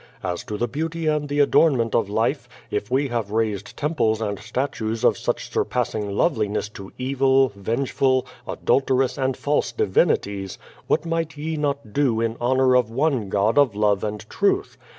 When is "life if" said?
2.09-2.89